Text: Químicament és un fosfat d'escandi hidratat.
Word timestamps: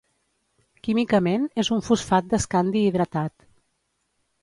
Químicament 0.87 1.45
és 1.65 1.71
un 1.77 1.85
fosfat 1.91 2.33
d'escandi 2.35 2.85
hidratat. 2.89 3.51